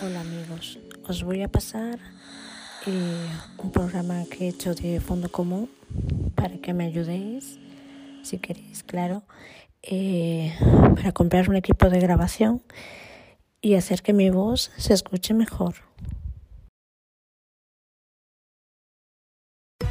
[0.00, 2.00] Hola amigos, os voy a pasar
[2.84, 3.28] eh,
[3.58, 5.70] un programa que he hecho de fondo común
[6.34, 7.60] para que me ayudéis,
[8.22, 9.22] si queréis, claro,
[9.82, 10.52] eh,
[10.96, 12.60] para comprar un equipo de grabación
[13.60, 15.76] y hacer que mi voz se escuche mejor.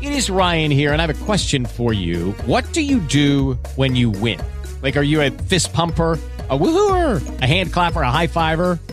[0.00, 2.32] It is Ryan here, and I have a question for you.
[2.46, 4.40] What do you do when you win?
[4.82, 6.18] Like, are you a fist pumper?
[6.52, 8.78] a woohooer, a hand clapper, a high fiver.